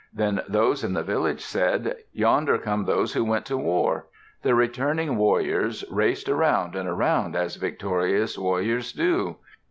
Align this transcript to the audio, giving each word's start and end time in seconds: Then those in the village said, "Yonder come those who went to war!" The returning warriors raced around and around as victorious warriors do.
Then 0.11 0.41
those 0.47 0.83
in 0.83 0.93
the 0.95 1.03
village 1.03 1.41
said, 1.41 1.95
"Yonder 2.11 2.57
come 2.57 2.85
those 2.85 3.13
who 3.13 3.23
went 3.23 3.45
to 3.45 3.55
war!" 3.55 4.07
The 4.41 4.55
returning 4.55 5.15
warriors 5.15 5.85
raced 5.91 6.27
around 6.27 6.75
and 6.75 6.89
around 6.89 7.35
as 7.35 7.57
victorious 7.57 8.35
warriors 8.35 8.91
do. 8.93 9.35